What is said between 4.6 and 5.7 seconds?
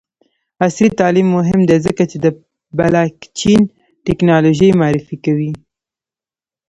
معرفي کوي.